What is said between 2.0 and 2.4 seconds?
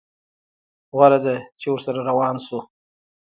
روان